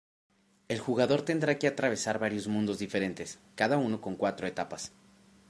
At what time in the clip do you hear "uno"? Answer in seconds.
3.77-4.01